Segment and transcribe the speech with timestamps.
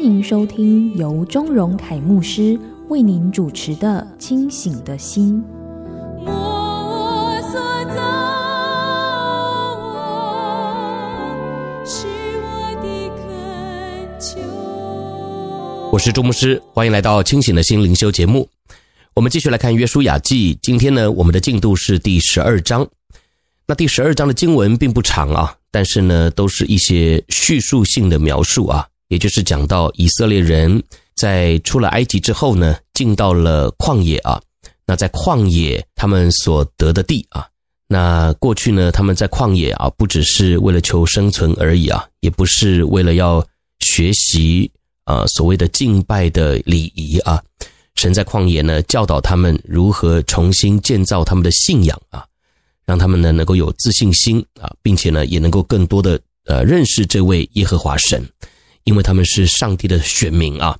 [0.00, 5.44] 欢迎收听由钟荣凯牧师为您主持的《清醒的心》。
[15.92, 18.48] 我是朱牧师，欢迎来到清醒的心灵修节目。
[19.12, 22.88] 我们继续来看约书亚记，今天呢，我们的进度是第十二章。
[23.66, 30.82] 那第十二章的经文并不长啊，但是呢，都是一些叙述性的描述啊，也就是讲到以色列人
[31.14, 34.40] 在出了埃及之后呢，进到了旷野啊。
[34.86, 37.46] 那在旷野他们所得的地啊，
[37.86, 43.46] 那过去呢，他们在旷野啊，不只是为了求生存而已啊，也不是为了要
[43.80, 44.70] 学习。
[45.04, 47.42] 啊，所谓的敬拜的礼仪啊，
[47.96, 52.24] 神在旷野呢教导他们如何重新建造他们的信仰啊，
[52.86, 58.24] 让他们呢能够有自信心啊，并且呢也能够更多的呃认识这位耶和华神，
[58.90, 60.76] 因为他们是上帝的选民啊。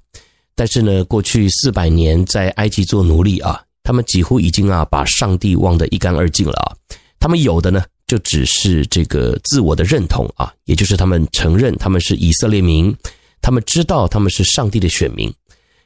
[0.57, 6.77] 但是呢，过去四百年在埃及做奴隶啊，他们几乎已经啊把上帝忘得一干二净了啊。
[7.21, 12.95] 他们有的呢就只是这个自我的认同啊，也就是他们承认他们是以色列民。
[13.41, 15.33] 他们知道他们是上帝的选民，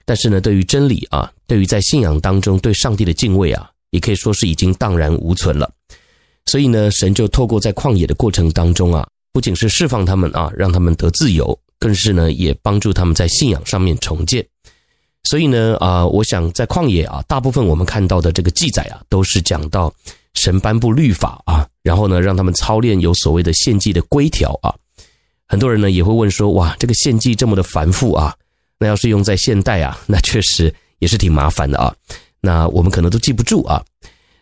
[0.05, 5.71] 但是呢，对于真理啊，对于在信仰当中对上帝的敬畏啊，也可以说是已经荡然无存了。
[6.47, 14.43] 所以呢，神就透过在旷野的过程当中啊，不仅是释放他们啊，让他们得自由，更是呢，也帮助他们在信仰上面重建。
[15.25, 19.93] 所以呢，啊，我想在旷野啊，大部分我们看到的这个记载啊，都是讲到
[20.33, 24.75] 神颁布律法啊，然后呢，让他们操练有所谓的献祭的规条啊。
[25.47, 28.35] 很多人呢也会问说：“哇，这个献祭这么的繁复啊，
[28.79, 31.95] 那要是用在现代啊， 那确实也是挺麻烦的啊。
[32.41, 33.85] 那我们可能都记不住啊。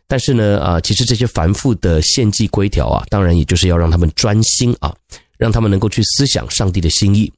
[0.07, 4.95] 但是呢，啊，其实这些繁复的献祭规条啊，当然也就是要让他们专心啊，
[5.43, 7.33] 让他们能够去思想上帝的心意。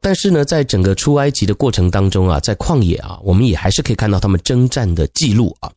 [0.00, 5.70] 但是呢，在整个出埃及的过程当中啊，在旷野啊，我们也还是可以看到他们征战的记录啊。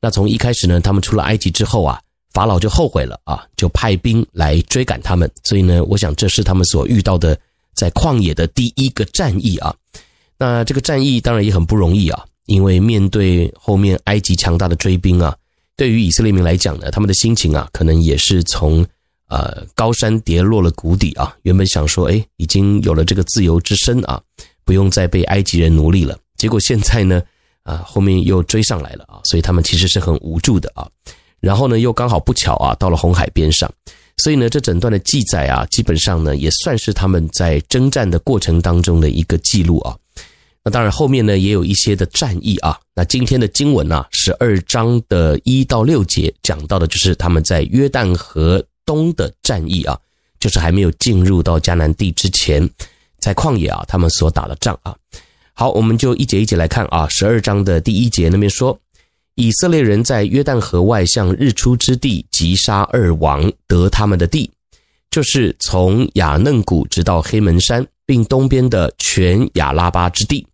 [0.00, 2.00] 那从一开始呢，他们出了埃及之后啊。”
[2.34, 5.28] 法老就后悔了啊，就派兵来追赶他们。
[5.44, 7.36] 所以呢，我想这是他们所遇到的
[7.74, 9.74] 在旷野的第一个战役啊。
[10.38, 15.34] 那这个战役当然也很不容易啊，因为面对后面埃及强大的追兵啊，
[15.74, 18.86] 对于以色列民来讲呢，他们的心情啊，可能也是从
[19.28, 21.34] 呃高山跌落了谷底啊。
[21.42, 24.20] 原本想说，诶，已经有了这个自由之身啊，
[24.64, 26.18] 不用再被埃及人奴隶了。
[26.36, 27.22] 结果现在呢，
[27.62, 30.88] 啊，后面又追上来了啊，所以他们其实是很无助的啊。
[31.40, 33.70] 然后呢，又刚好不巧啊，到了红海边上，
[34.16, 39.96] 所以呢，这整段的记载啊，基本上呢，也算是他们在征战的过程当中的一个记录啊。
[40.64, 42.78] 那当然，后面呢，也有一些的战役啊。
[42.94, 49.92] 那今天的经文啊，十二章的一到六节讲到的就是他们在约旦河东的战役啊，
[50.40, 52.66] 就是还没有进入到迦南地之前，
[53.20, 54.96] 在旷野啊，他们所打的仗啊。
[55.52, 57.06] 好，我们就一节一节来看啊。
[57.10, 58.80] 十二章的第一节那边说。
[59.40, 64.50] 以色列人在约旦河外向日出之地击杀二王，得他们的地，
[65.12, 70.44] 就是从亚嫩谷直到黑门山，并东边的全亚拉巴之地。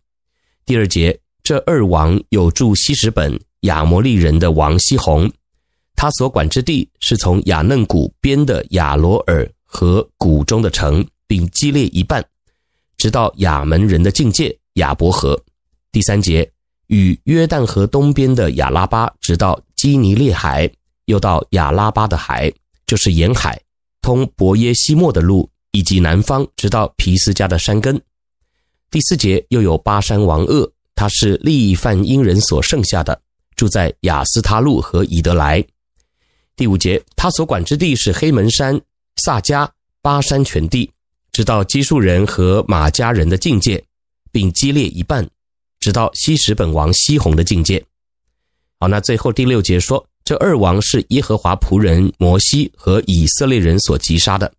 [0.67, 5.27] 第二节，这二王有住希实本亚摩利人的王西宏，
[5.95, 12.23] 他所管之地是从雅嫩谷边的雅罗尔和谷中的城，并基列一半，
[12.97, 15.41] 直到亚门人的境界雅伯河。
[15.91, 16.49] 第三节。
[16.87, 20.71] 与约旦河东边的亚拉巴，直到基尼列海，
[21.05, 22.53] 又到亚拉巴的海，
[22.85, 23.59] 就是沿海，
[24.03, 27.99] 通伯耶西莫的路，以及南方，直到皮斯加的山根。
[28.91, 33.19] 第四节又有巴山王噩，他是利泛因人所剩下的，
[33.55, 35.65] 住在雅斯他路和以德莱。
[36.55, 38.79] 第五节他所管之地是黑门山、
[39.17, 39.67] 萨迦、
[40.01, 40.89] 巴山全地，
[41.31, 43.83] 直到基述人和马迦人的境界，
[44.31, 45.27] 并激烈一半。
[45.81, 47.83] 直到希什本王西宏的境界。
[48.79, 54.51] 好，那最后第六节说，这二王是耶和华仆人摩西和以色列人所击杀的。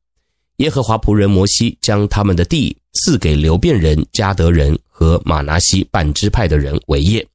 [0.58, 7.26] 耶和华仆人摩西将他们的地赐给流便人、迦得人和玛拿西半支派的人为业。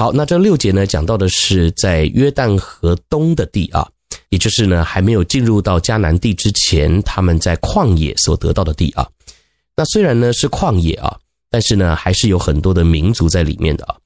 [0.00, 3.84] 好，那这六节呢，讲到的是在约旦河东的地啊。
[4.28, 9.04] 也就是呢还没有进入到迦南地之前，他们在旷野所得到的地啊。
[9.74, 11.18] 那虽然呢是旷野啊，
[11.50, 13.96] 但是呢还是有很多的民族在里面的啊。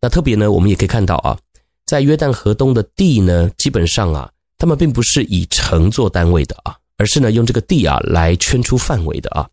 [0.00, 1.36] 那特别呢，我们也可以看到啊，
[1.84, 9.48] 在约旦河东的地呢，基本上啊，他们并不是以城做单位的啊，而是呢用这个地啊来圈出范围的啊。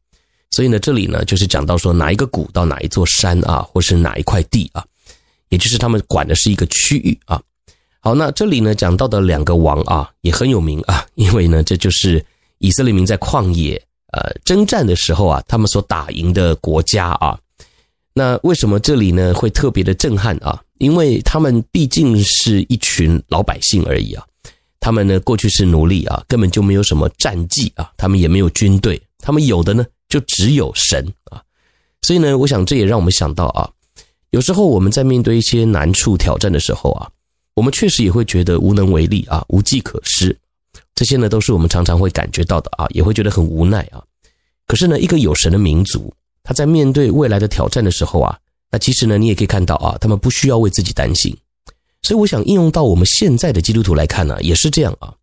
[0.51, 4.85] 所以呢，这里呢就是讲到说哪一个谷到哪一座山啊，或是哪一块地啊，
[5.49, 7.41] 也就是他们管的是一个区域啊。
[7.99, 12.23] 好，那这里呢讲到的两个王啊也很有名啊， 因为呢这就是
[12.59, 13.75] 以色列民在旷野
[14.13, 17.38] 呃征战的时候啊，他们所打赢的国家啊。
[18.13, 20.61] 那为什么这里呢会特别的震撼啊？
[20.79, 24.23] 因为他们毕竟是一群老百姓而已啊，
[24.79, 29.85] 他们呢过去是奴隶啊，根本就没有什么战绩啊，他们也没有军队，他们有的呢。
[30.09, 31.44] 就只有神啊，
[32.03, 33.69] 所以呢，我想这也让我们想到啊，
[34.31, 37.09] 有时候我们在面对一些难处挑战的时候啊，
[37.53, 40.38] 我们确实也会觉得无能为力啊，无计可施，
[40.95, 44.03] 这些呢都是我们常常会感觉到的啊，也会觉得很无奈啊。
[44.65, 46.13] 可是呢，一个有神的民族，
[46.44, 48.38] 他在面对未来的挑战的时候啊，
[48.69, 51.35] 那其实呢，你也可以看到啊，他们不需要为自己担心。
[52.01, 55.13] 所以我想应用到我们现在的基督徒来看呢，也是这样啊。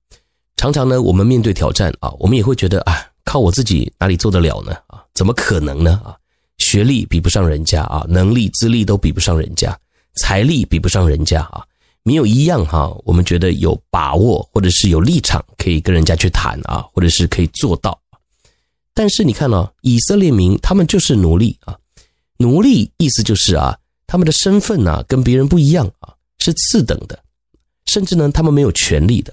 [0.56, 3.06] 常常呢，我们面对挑战啊，我们也会觉得啊。
[3.26, 4.76] 靠我自己哪里做得了呢？
[4.86, 5.98] 啊，怎么可能呢？
[6.04, 6.14] 啊，
[6.58, 9.78] 学历比不上人家啊，能力资历都比不上人家，
[10.16, 11.64] 财力比不上人家啊，
[12.02, 17.98] 没有一样哈，我们觉得有把握或者是有立场可以跟人家去谈啊，或者是可以做到。
[18.92, 21.76] 但是你看呢，以色列民他们就是奴隶啊，
[22.38, 23.76] 奴隶意思就是啊，
[24.06, 27.18] 他们的身份呢跟别人不一样啊，是次等的，
[27.86, 29.32] 甚至呢他们没有权利的。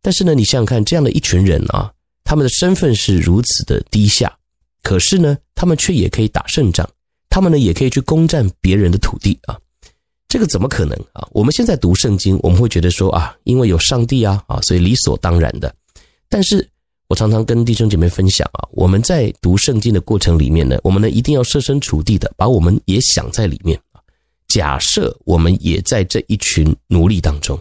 [0.00, 1.92] 但是呢，你想想看，这样的一群人啊。
[2.28, 4.36] 他们的身份是如此的低下，
[4.86, 6.88] 可是呢，他们却也可以打胜仗，
[7.28, 9.58] 他们呢也可以去攻占别人的土地啊，
[10.28, 11.26] 这个怎么可能啊？
[11.32, 15.74] 我们现在读圣经，我们会觉得说啊，因为有上帝啊啊，所以理所当然的。
[16.28, 16.64] 但是
[17.08, 23.98] 我常常跟弟兄姐妹分享啊，我们在读圣经的过程里面呢，我们呢一定要设身处地的把我们也想在里面啊。
[24.46, 27.58] 假设我们也在这一群奴隶当中，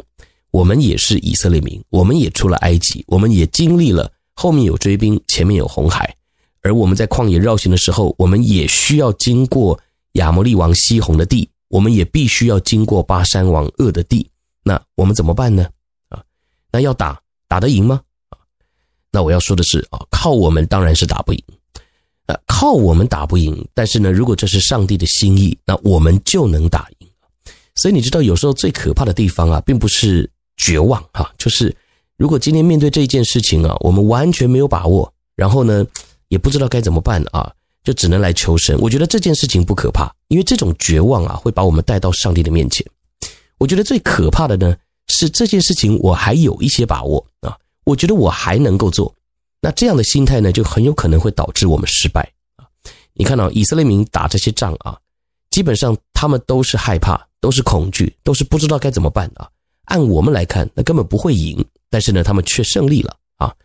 [0.52, 4.12] 我们也是以色列民，我们也出了埃及，我们也经历了。
[4.36, 6.16] 后面有追兵，前面有红海，
[6.66, 9.80] 而我们在旷野绕行的时候，我们也需要经过
[10.14, 14.28] 亚摩利王西宏的地，我们也必须要经过巴珊王恶的地。
[14.64, 15.70] 那我们怎么办呢？
[16.10, 16.24] 啊，
[16.72, 18.02] 那要打打得赢吗？
[18.30, 18.38] 啊，
[19.12, 21.44] 那我要说的是啊，靠我们当然是打不赢。
[22.26, 27.08] 啊，靠我们打不赢，但是呢，如果这是上帝的心意，那我们就能打赢。
[27.76, 30.28] 所以你知道，有时候最可怕的地方啊，并不是
[30.58, 31.76] 绝望哈，就是。
[32.18, 35.86] 如果今天面对这件事情啊，我们完全没有把握，然后呢，
[36.36, 37.50] 也不知道该怎么办啊，
[37.82, 38.78] 就只能来求神。
[38.82, 42.86] 我觉得这件事情不可怕，因为这种绝望啊，会把我们带到上帝的面前。
[43.58, 44.76] 我觉得最可怕的呢，
[45.08, 49.16] 是这件事情我还有一些把握啊，我觉得我还能够做。
[49.62, 52.22] 那这样的心态呢，就很有可能会导致我们失败
[52.58, 52.68] 啊。
[53.14, 55.00] 你看到以色列民打这些仗啊，
[55.52, 59.48] 基本上他们都是害怕，都是恐惧，都是不知道该怎么办啊。
[59.86, 61.66] 按我们来看，那根本不会赢。
[61.90, 63.56] 但是呢，他们却胜利了啊！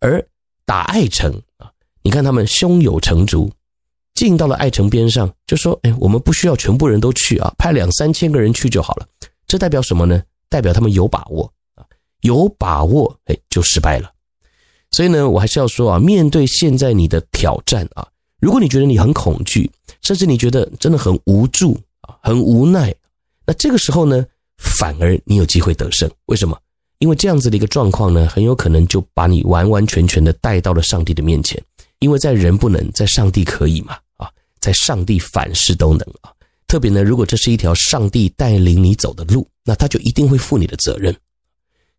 [0.00, 0.22] 而
[0.66, 1.72] 打爱城啊，
[2.02, 3.50] 你看他们胸有成竹，
[4.14, 9.06] 进到了爱城边上，就说：“哎，我们不需要全部人都去啊，派两三千个人去就好了。”
[9.46, 10.22] 这代表什么呢？
[10.48, 11.84] 代表他们有把握啊，
[12.22, 14.10] 有把握，哎，就失败了。
[14.90, 18.08] 所以呢，我还是要说啊，面对现在你的挑战啊，
[18.40, 19.70] 如果你觉得你很恐惧，
[20.02, 22.94] 甚至你觉得真的很无助啊，很无奈，
[23.46, 24.24] 那这个时候呢，
[24.56, 26.10] 反而你有机会得胜。
[26.26, 26.58] 为什么？
[26.98, 31.62] 因为这样子的一个状况呢，很有可能就把你完完全全的带到了上帝的面前。
[32.00, 36.32] 因为在人不能，在上帝可以嘛啊，在上帝凡事都能啊。
[36.66, 41.16] 特别呢，如果这是一条上帝带领你走的路，那他就一定会负你的责任。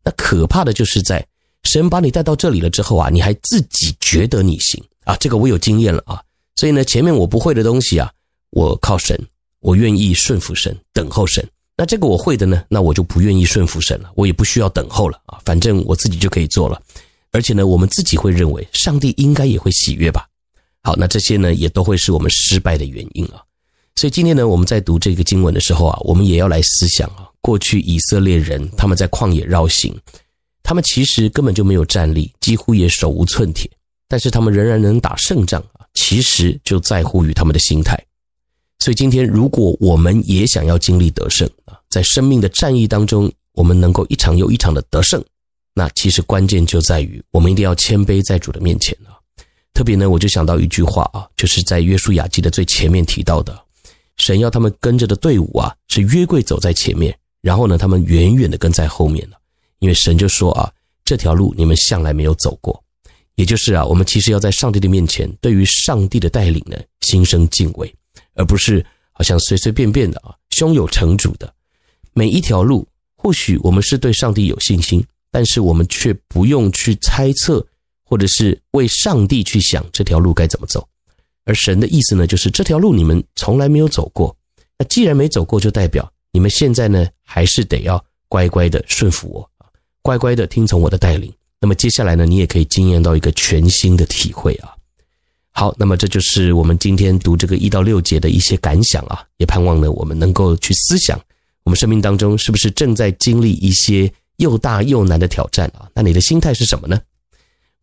[0.03, 1.25] 那可怕的就是在
[1.63, 6.21] 神把你带到这里了之后啊，你还自己觉得你行啊，这个我有经验了啊。
[6.55, 8.11] 所以呢，前面我不会的东西啊，
[8.51, 9.19] 我靠神，
[9.59, 11.43] 我愿意顺服神，等候神。
[11.75, 16.81] 那这个我会的呢，那我就不愿意顺服神了，我也不需要等候了啊，反正我自己就可以做了。
[17.31, 20.27] 而且呢，我们自己会认为上帝应该也会喜悦吧。
[20.81, 23.43] 好，那这些呢也都会是我们失败的原因啊。
[23.95, 29.93] 所以今天呢，我们在读这个经文的时候啊，我们也要来思想啊，过去以色列人他们在旷野绕行，
[30.63, 33.69] 他们其实根本就没有战力，几乎也手无寸铁，
[34.07, 38.01] 但是他们仍然能打胜仗啊，其实就在乎于他们的心态。
[38.79, 45.21] 所以今天，如果我们也想要经历得胜啊，在生命的战役当中，我们能够一场又一场的得胜，
[45.73, 49.15] 那其实关键就在于我们一定要谦卑在主的面前啊。
[49.73, 53.57] 特别呢，我就想到一句话啊，就是在约书亚记的最前面提到的，
[54.17, 59.37] 神要他们跟着的队伍啊，是约柜走在前面，然后呢，他们远远的跟在后面了，
[59.79, 60.69] 因为神就说啊，
[61.05, 62.83] 这条路你们向来没有走过。
[63.35, 67.93] 也就是啊，我们其实要在上帝的面前，对于上帝的带领呢，心生敬畏，
[68.33, 71.53] 而不是好像随随便便的啊，胸有成竹的。
[72.11, 72.85] 每一条路，
[73.15, 77.65] 或许我们是对上帝有信心，但是我们却不用去猜测，
[78.03, 80.87] 或者是为上帝去想这条路该怎么走。
[81.45, 84.35] 而神的意思呢，就是这条路你们从来没有走过，
[84.77, 89.49] 那既然没走过，就代表你们现在呢，还是得要乖乖的顺服我，
[90.01, 91.33] 乖乖的听从我的带领。
[91.59, 94.73] 那么接下来呢，你也可以经验到一个全新的体会啊。
[95.51, 101.19] 好，那么这就是我们今天读这个一到六节的一些感想啊，也盼望呢我们能够去思想，
[101.63, 105.87] 我们生命当中是不是正在经历一些又大又难的挑战啊？
[105.93, 106.99] 那你的心态是什么呢？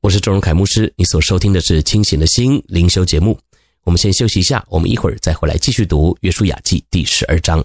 [0.00, 3.38] 我是周荣凯牧师，你所收听的是清醒的心灵修节目。
[3.84, 7.62] 我们先休息一下，我们一会儿再回来继续读《约书亚记》第十二章。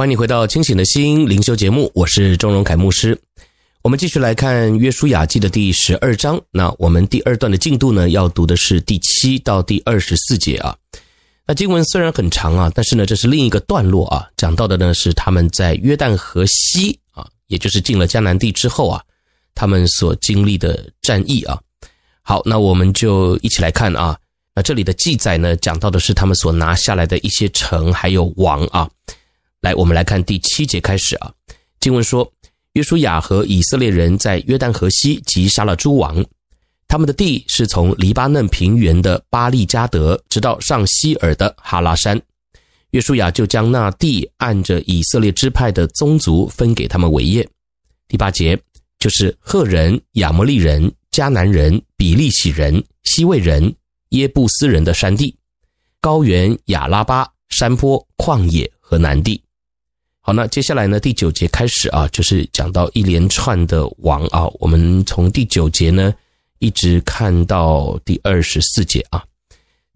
[0.00, 3.20] 欢迎你回到清醒的心灵修节目，我是钟荣凯牧师。
[3.82, 6.40] 我们继续来看《约书亚记》的第十二章。
[6.50, 10.74] 那我们第二段的进度呢，要读的是第七到第二十四节啊。
[11.46, 19.02] 那经文虽然很长啊，但是呢，这是另一个段落啊，讲到的呢是他们在约旦河西啊，也就是进了迦南地之后啊，
[19.54, 21.60] 他们所经历的战役啊。
[22.22, 24.16] 好，那我们就一起来看啊。
[24.54, 28.88] 那这里的记载呢，讲到的是他们所拿下来的一些城还有王啊。
[29.60, 31.30] 来，我们来看第七节开始啊。
[31.80, 32.30] 经文说，
[32.72, 36.24] 约书亚和以色列人在约旦河西击杀了诸王，
[36.88, 42.20] 他们的地是从黎巴嫩平原的巴力加德，直到上希尔的哈拉山。
[42.92, 47.46] 约书亚就将那地按着以色列支派的宗族分给他们为业。
[48.08, 48.58] 第八节
[48.98, 53.72] 就是赫人、亚摩利人、迦南人、比利洗人、西未人、
[54.08, 55.36] 耶布斯人的山地、
[56.00, 59.40] 高原、亚拉巴、山坡、旷野和南地。
[60.20, 66.14] 好，那接下来呢，第九节开始啊，就是讲到一连串的王啊，我们从第九节呢
[66.58, 69.24] 一直看到第二十四节啊。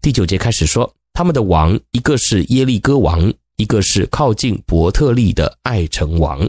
[0.01, 0.91] 第九节开始说。
[1.17, 6.45] 他们的王，一个是耶利哥王，一个是靠近伯特利的艾城王，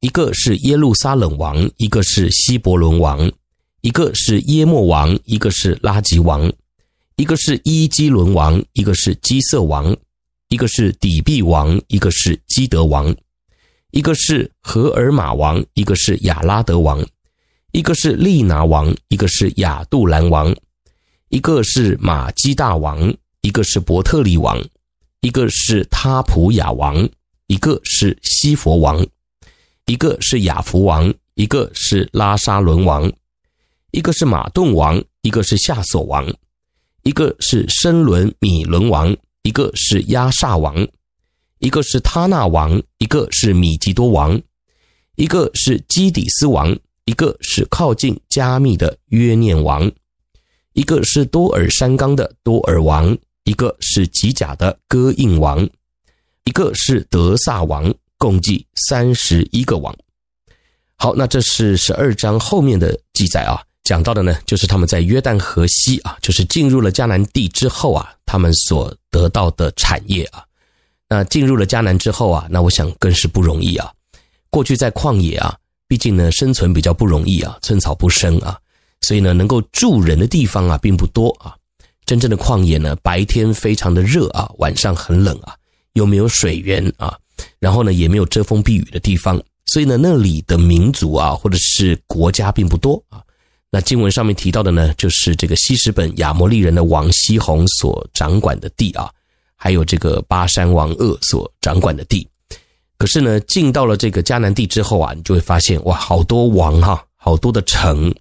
[0.00, 3.30] 一个是耶路撒冷王，一个是希伯伦王，
[3.82, 6.50] 一个是耶莫王，一个是拉吉王，
[7.16, 9.94] 一个是伊基伦王，一个是基色王，
[10.50, 13.12] 一个是底比王，一个是基德王，
[13.90, 17.04] 一个是荷尔玛王，一个是亚拉德王，
[17.72, 20.54] 一个是利拿王，一个是亚杜兰王，
[21.30, 23.12] 一个是马基大王。
[23.42, 24.62] 一个是伯特利王，
[25.22, 27.08] 一个是他普雅王，
[27.46, 29.02] 一个是西佛王，
[29.86, 33.10] 一个是亚弗王，一个是拉沙伦王，
[33.92, 36.30] 一个是马顿王，一个是夏索王，
[37.02, 40.86] 一个是申伦米伦王，一个是押沙王，
[41.58, 44.40] 一个是他纳王，一个是米吉多王，
[45.16, 49.90] 一个是基底斯王，一个是靠近加密的约念王，
[50.72, 53.16] 一个是多尔山冈的多尔王。
[53.44, 55.66] 一个是吉甲的戈印王，
[56.44, 59.96] 一个是德萨王，共计三十一个王。
[60.94, 70.44] 好，那这是十二章后面的记载啊，讲到的呢，就是他们在约旦河西啊，就是进入了迦南地之后啊，他们所得到的产业啊。
[71.08, 73.90] 那进入了迦南之后啊，那我想更是不容易啊。
[74.48, 75.56] 过去在旷野啊，
[75.88, 78.56] 毕竟呢生存比较不容易啊，寸草不生啊，
[79.00, 81.56] 所以呢能够住人的地方啊并不多啊。
[82.06, 85.56] 真正的旷野呢，白天非常的热啊，晚上很冷啊，
[85.94, 87.18] 又没有水源啊，
[87.58, 93.20] 然后呢也没有遮风避雨的地方，所以呢那里的民族啊或者是国家并不多啊。
[93.70, 99.10] 那经文上面提到的呢，就是这个希实本亚摩利人的王西宏所掌管的地啊，
[99.56, 102.26] 还有这个巴山王鄂所掌管的地。
[102.98, 108.14] 可是呢，进到了这个迦南地之后啊，你就会发现哇，好多王哈，好多的城，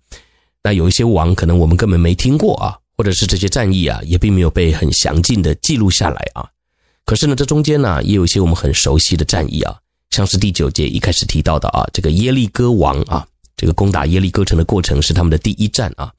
[0.64, 2.78] 那有一些王可能我们根本没听过啊。
[3.00, 6.46] 或者是这些战役啊，也并没有被很详尽的记录下来啊。
[7.06, 9.74] 可是呢，这中间呢，也有一些我们很熟悉的战役啊，
[10.10, 13.26] 像是第九节一开始提到的啊，这个耶利哥王啊，
[13.60, 16.10] 这个攻打耶利哥城的过程是他们的第一战啊，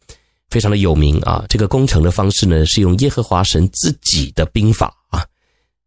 [0.51, 1.43] 非常的有名啊。
[1.49, 5.25] 这个攻城的方式呢，是用耶和华神自己的兵法啊，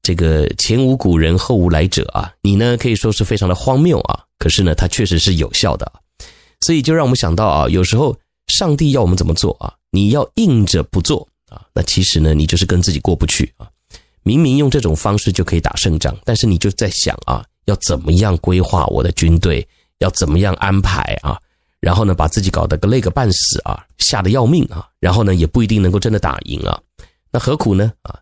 [0.01, 5.91] 这个前无古人后无来者啊，你呢可以说是非常的荒谬啊，可是呢，它确实是有效的，
[6.61, 9.71] 所以就让我们想到啊，有时候上帝要我们怎么做啊？
[9.91, 13.69] 你要硬着不做啊，那其实呢，你就是跟自己过不去啊。
[14.23, 19.67] 明明用这种方式就可以打胜仗，但是你就在想啊，要怎么样规划我的军队，
[19.99, 21.37] 要怎么样安排啊，
[21.84, 26.80] 然后呢，把自己搞得个累个半死啊，吓得要命啊，然后呢，也不一定能够真的打赢啊。
[27.30, 27.91] 那何苦呢？
[28.04, 28.17] 啊，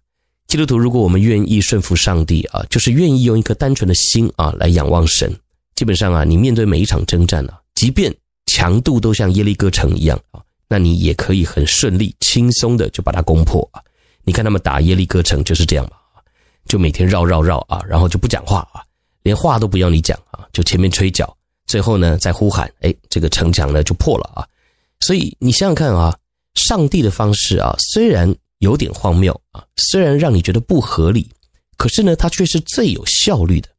[0.47, 5.32] 基督徒，如果我们愿意顺服上帝啊，就是愿意用一颗单纯的心啊来仰望神，
[5.76, 8.12] 基本上啊，你面对每一场征战啊，即便
[8.47, 10.41] 强度都像耶利哥城一样啊。
[10.67, 13.84] 那你也可以很顺利、轻松的就把它攻破啊！
[14.24, 15.91] 你看他们打耶利哥城就是这样嘛，
[16.65, 18.82] 就每天绕绕绕啊，然后就不讲话啊，
[19.21, 21.32] 连话都不要你讲啊，就前面吹角，
[21.71, 24.45] 最后呢再呼喊，哎，这个城墙呢就破了啊！
[24.99, 26.13] 所以你想想看啊，
[26.55, 31.29] 上帝的方式啊，虽然有点荒谬啊，虽然让你觉得不合理，
[31.77, 33.69] 可是呢，它却是最有效率的。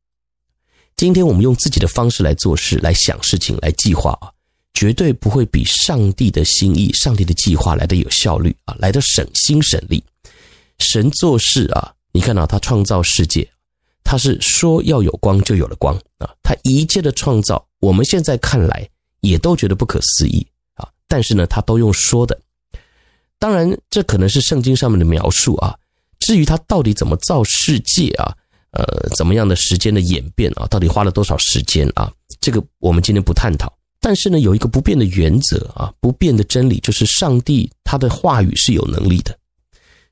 [0.96, 4.32] 今天我们用自己的方式来做事、来想事情、来计划啊。
[4.72, 10.02] 绝对不会比上帝的心意、上帝的计划来得有效率啊，来得省心省力。
[10.78, 13.46] 神做事啊，你看到他创造世界，
[14.02, 16.34] 他是说要有光就有了光啊。
[16.42, 18.88] 他一切的创造，我们现在看来
[19.20, 20.88] 也都觉得不可思议啊。
[21.08, 22.40] 但是呢，他都用说的。
[23.40, 25.76] 当然，这可能是圣经上面的描述啊。
[26.20, 28.32] 至于他到底怎么造世界啊，
[28.70, 28.84] 呃，
[29.16, 32.10] 怎么样的时间的演变啊，到底花了多少时间啊？
[32.40, 33.72] 这个我们今天不探讨。
[34.00, 39.36] 但是呢，有一个不变的原则啊，不变的真理就是上帝他的话语是有能力的。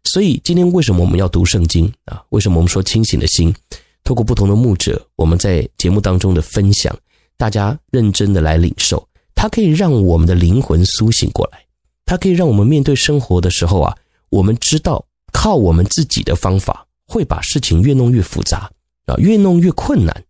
[0.04, 2.20] 所以今天为什么我们要读圣经啊？
[2.30, 3.54] 为什么我们说清醒的心？
[4.02, 6.96] 透过不同的牧者，我们在节目当中的分享，
[7.40, 9.02] 大家认真的来领受，
[9.34, 11.64] 它可以让我们的灵魂苏醒过来，
[12.04, 13.96] 它可以让我们面对生活的时候啊，
[14.28, 18.70] 我们知道靠我们自己的方法会把事情越弄越复杂
[19.06, 20.24] 啊，越弄越困难。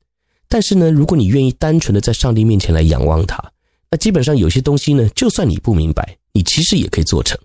[0.49, 3.43] 但是呢，如果你愿意单纯的在上帝面前来仰望他，
[3.91, 7.37] 那基本上有些东西呢，就算你不明白，你其实也可以做成。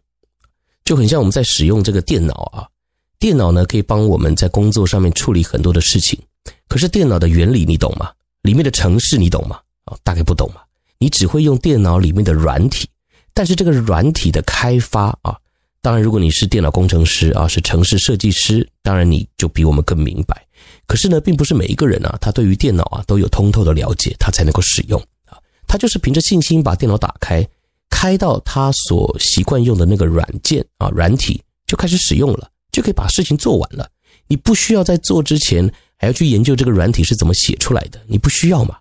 [0.83, 2.69] 就很像我们在使用这个电脑啊，
[3.17, 6.19] 电脑呢可以帮我们在工作上面处理很多的事情。
[6.67, 8.11] 可是电脑的原理你懂吗？
[8.45, 9.59] 里面的城市你懂吗？
[9.85, 10.61] 啊，大概不懂嘛。
[10.99, 12.87] 你只会用电脑里面的软体，
[13.33, 15.35] 但是这个软体的开发啊，
[15.81, 20.45] 当然如果你是电脑工程师啊，是城市设计师，当然你就比我们更明白。
[20.87, 25.37] 可是呢，并不是每一个人啊，他对于电脑啊都有通透的了解，他才能够使用啊。
[25.67, 27.45] 他就是凭着信心把电脑打开。
[27.89, 33.87] 开到他所习惯用的那个软件啊，软体就开始使用了，就可以把事情做完了。
[34.27, 38.77] 你不需要在做之前还要去研究这个软体是怎么写出来的，你不需要嘛？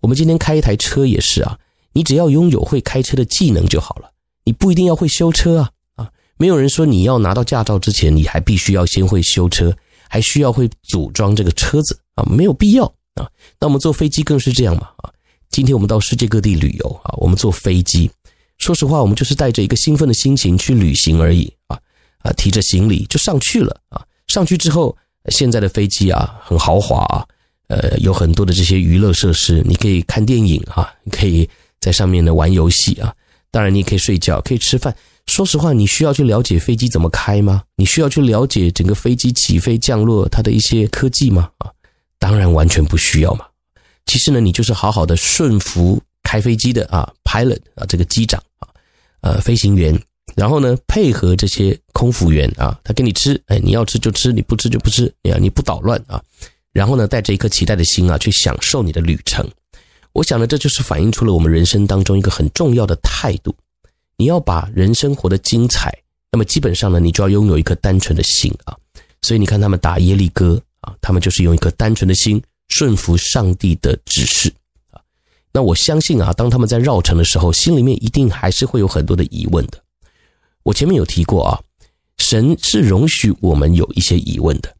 [0.00, 1.58] 我们今天开一台车也是啊，
[1.92, 4.10] 你只要拥有会开车的技能就好了，
[4.44, 6.10] 你不一定要会修车啊啊！
[6.36, 9.72] 没有人说你要拿到驾照之前你还必须要先会修车，
[10.08, 13.28] 还需要会组装这个车子啊，没有必要啊。
[13.60, 15.12] 那我们坐飞机更是这样嘛啊！
[15.50, 18.10] 今天我们到世界各地旅游啊，我们坐飞机。
[18.58, 21.78] 说实话，我们就是带着一个兴奋的心情去旅行而已啊
[22.18, 24.02] 啊，提着行李就上去了啊。
[24.28, 24.96] 上去之后，
[25.28, 27.24] 现在的飞机啊很豪华啊，
[27.68, 31.48] 呃，有很多的这些娱乐设施，你可以看电影啊，你可以
[31.80, 33.14] 在上面呢玩游戏啊。
[33.50, 34.94] 当然，你也可以睡觉，可以吃饭。
[35.26, 37.62] 说实话，你需要去了解飞机怎么开吗？
[37.76, 41.50] 你需要去了解整个飞机起飞降落它的一些科技吗？
[41.58, 41.70] 啊，
[42.18, 43.44] 当然完全不需要嘛。
[44.06, 48.66] 其实呢，你就是好好的顺服开飞机的啊，pilot 啊，这个机长啊。
[49.20, 49.96] 呃，飞行员，
[50.34, 56.22] 然后呢，配合这些空服员啊，他给你吃，哎，你要吃就吃，你不吃就不吃，你啊，你不捣乱啊，
[56.72, 59.46] 然后呢，带着一颗期待的心啊，去享受你的旅程。
[60.12, 63.54] 我想呢，这就是反映出了我们人生当中一个很重要的态度。
[64.16, 65.92] 你要把人生活得精彩，
[66.30, 68.76] 那么基本上呢，你就要拥有一颗单纯的心啊。
[69.22, 74.52] 所以你看他们打耶利哥啊，他们就是用一颗单纯的心，顺服上帝的指示
[74.90, 75.00] 啊。
[75.52, 79.82] 那我相信啊，当他们在绕城的时候，心里面一定还是会有很多的疑问的。
[80.62, 81.60] 我前面有提过啊，
[82.18, 84.74] 神是容许我们有一些疑问的，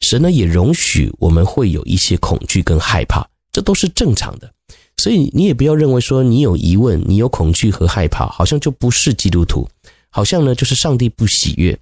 [0.00, 4.52] 神呢也容许我们会有一些恐惧跟害怕，这都是正常的。
[4.96, 9.68] 所以你也不要认为说你有疑问、你有恐惧和害怕，好像就不是基督徒，
[10.10, 11.78] 好像呢就是上帝不喜悦，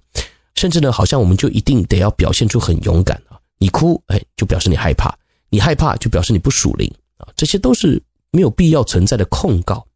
[0.55, 5.17] 甚至呢好像我们就一定得要表现出很勇敢啊，你哭哎就表示你害怕，
[5.49, 8.01] 你害怕就表示你不属灵啊，这些都是。
[8.31, 9.87] 没有必要存在的控告，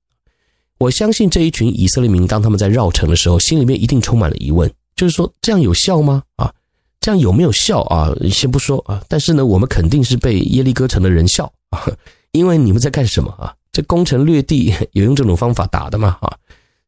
[0.79, 6.23] 我相信这一群以色列民，当他们在绕城的时候，心里面一定充满了疑问，就是说这样有效吗？
[6.37, 6.53] 啊，
[7.01, 8.15] 这样有没有效啊？
[8.31, 11.85] 先不说啊，但是呢，我们肯定是被耶利哥城的人笑啊，
[12.31, 13.53] 因为你们在干什么啊？
[13.73, 16.17] 这攻城略地有用这种方法打的吗？
[16.21, 16.33] 啊，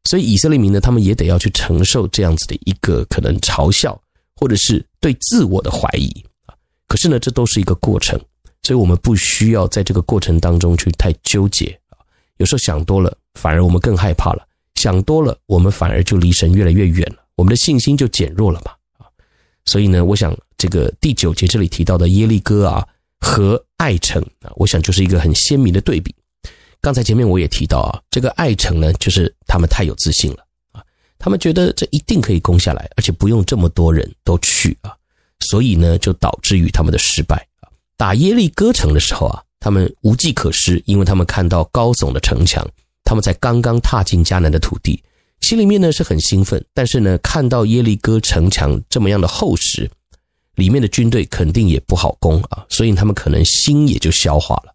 [0.04, 4.00] 所以以色列民呢，他们也得要去承受这样子的一个可能嘲笑，
[4.34, 6.08] 或者是对自我的怀疑
[6.46, 6.54] 啊。
[6.88, 8.18] 可是呢，这都是一个过程。
[8.62, 11.98] 所以，我们不需要在这个过程当中去太纠结啊。
[12.38, 14.42] 有时候想多了，反而我们更害怕了；
[14.74, 18.72] 想多了，我们反而就离神越来越远了，我们的信心就减弱了嘛。
[18.98, 19.06] 啊，
[19.64, 22.86] 所以呢，我想这个第九节这里提到的耶利哥啊
[23.20, 26.14] 和爱城啊，我想就是一个很鲜明的对比。
[26.80, 30.82] 刚才前面我也提到啊，这个爱城呢，就是他们太有自信了啊，
[31.18, 34.92] 他们觉得这一定可以攻下来，而且不用这么多人都去啊，
[35.40, 37.46] 所以呢，就导致于他们的失败。
[37.96, 42.68] 打耶利哥城的时候啊，他们无计可施，因为他们看到高耸的城墙，
[43.04, 45.02] 他们才刚刚踏进迦南的土地，
[45.40, 49.90] 心里面呢是很兴奋，但是呢，看到耶利哥城墙这么样的厚实，
[50.54, 54.74] 里面的军队肯定也不好攻啊，所以他们可能心也就消化了。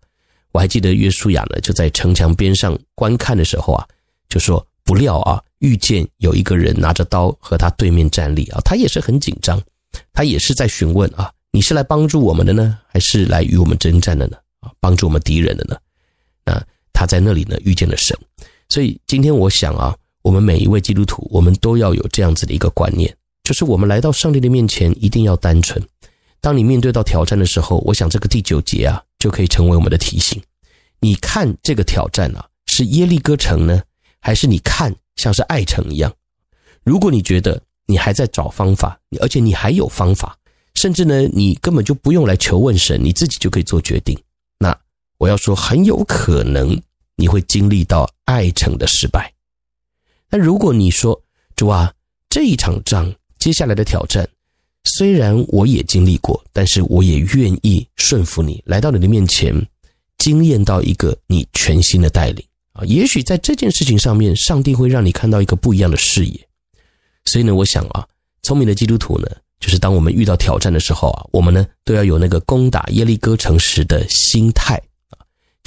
[0.51, 3.87] 我还记得约书亚呢，就在城墙边上观看的时候啊，
[4.27, 9.61] 就说不料啊，遇见有一个人拿着刀和他对面站立啊，他也是很紧张，
[10.13, 11.31] 他也是在询问啊。
[11.51, 14.37] 你是来帮助我们的呢，还是来与我们征战的呢？
[14.59, 15.77] 啊，帮助我们敌人的呢？
[16.45, 16.61] 那
[16.97, 18.17] 他在那里呢，遇见了神。
[18.69, 25.79] 所以今天我想啊，我们每一位基督徒，我们都要有这样子的一个观念，就是我们来到上帝的面前，一定要单纯。
[26.41, 30.41] 当你面对到挑战的时候，我想这个第九节啊，就可以成为我们的提醒。
[30.99, 33.79] 你看这个挑战啊，是耶利哥城呢，
[34.19, 36.11] 还是你看像是爱城一样？
[36.83, 40.35] 如果你觉得你还在找方法，而且你还有方法。
[40.73, 44.15] 甚至呢，你根本就不用来求问神，你自己就可以做决定。
[44.59, 44.77] 那
[45.17, 46.79] 我要说，很有可能
[47.17, 49.29] 你会经历到爱城的失败。
[50.29, 51.21] 那如果你说
[51.55, 51.93] 主啊，
[52.29, 54.27] 这一场仗接下来的挑战，
[54.83, 59.53] 虽然我也经历过，但是我也愿意顺服你，来到你的面前，
[60.17, 66.47] 经验到一个你全新的带领啊，也许在这件事情上面，上帝会让你看到一个不一样的视野。
[67.25, 68.07] 所以呢，我想啊，
[68.43, 69.27] 聪明的基督徒呢，
[69.59, 74.81] 就是当我们遇到挑战的时候啊，我们呢都要有那个攻打耶利哥城时的心态，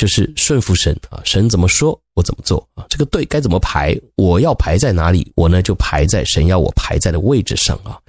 [0.01, 8.01] 就是顺服神啊，神怎么说我怎么做啊，这个队该怎么排，我要排在哪里，我呢就排在神要我排在的位置上啊，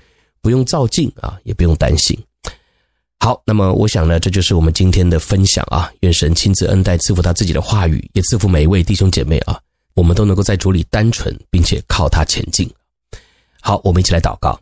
[0.41, 2.17] 不用照镜啊，也不用担心。
[3.19, 9.59] 好，那么我想呢，这就是我们今天的分享啊，愿神亲自恩待赐福他自己的话语，也赐福每一位弟兄姐妹啊，
[9.93, 12.71] 我们都能够在主里单纯，并且靠他前进。
[13.59, 14.57] 好，我们一起来祷告。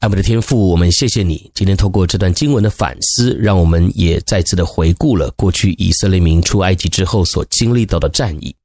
[0.00, 8.56] 爱我们的天父，我们谢谢你，今天透过这段经文的反思，让我们也再次的回顾了过去以色列民出埃及之后所经历到的战役。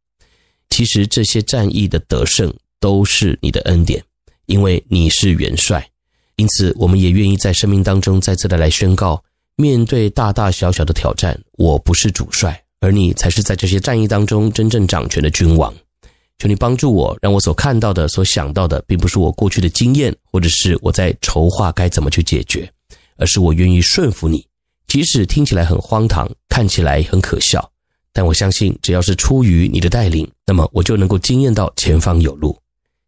[0.69, 4.02] 其实这些战役的得胜都是你的恩典，
[4.45, 5.86] 因为你是元帅。
[6.38, 9.21] 因此，我们也愿意在生命当中再次的来宣告：
[9.58, 15.74] 面对大大小小的挑战，我不是主帅，而你才是在这些战役当中真正掌权的君王。
[16.38, 22.69] 求你帮助我，让我所看到的、所想到的，并不是我过去的经验，或者是我在筹划该怎么去解决，
[23.17, 24.45] 而是我愿意顺服你。
[24.88, 27.71] 即使听起来很荒唐，看起来很可笑，
[28.12, 32.58] 但我相信，只要是出于你的带领，那么我就能够惊艳到前方有路。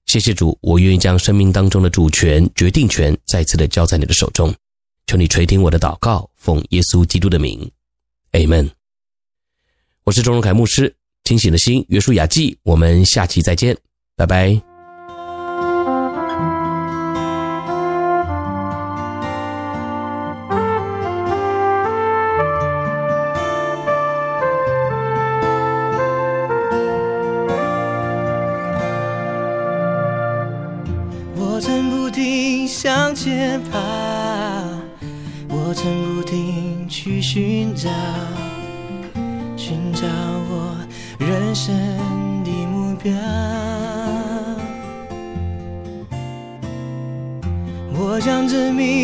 [0.06, 4.54] 谢谢主，我愿意将生命当中的主权、决定权再次的交在你的手中。
[5.06, 7.70] 求你垂听我的祷告，奉耶稣基督的名
[8.32, 8.70] ，Amen。
[10.06, 10.96] 我是钟荣凯牧师。
[11.28, 13.76] 清醒的心，约书亚记，我们下期再见，
[14.16, 14.58] 拜拜。
[31.36, 33.78] 我曾不停向前爬，
[35.50, 37.90] 我曾不停去寻找，
[48.58, 48.97] 我想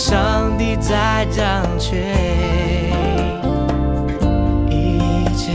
[0.00, 2.16] 上帝在掌权，
[4.70, 5.52] 一切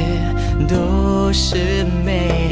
[0.70, 2.45] 都是美。